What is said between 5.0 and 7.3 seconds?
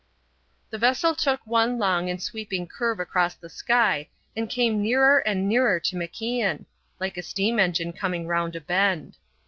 and nearer to MacIan, like a